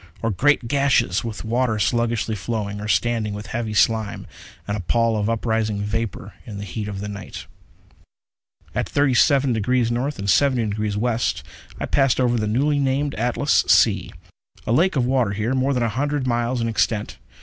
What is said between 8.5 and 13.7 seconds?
At 37°N. and 70°W., I passed over the newly named Atlas